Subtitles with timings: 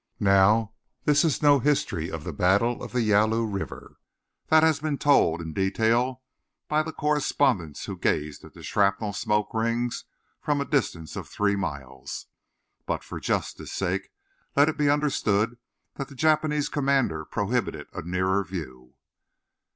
[0.19, 0.73] Now,
[1.03, 3.99] this is no history of the battle of the Yalu River.
[4.47, 6.23] That has been told in detail
[6.67, 10.05] by the correspondents who gazed at the shrapnel smoke rings
[10.41, 12.25] from a distance of three miles.
[12.87, 14.09] But, for justice's sake,
[14.55, 15.59] let it be understood
[15.97, 18.95] that the Japanese commander prohibited a nearer view.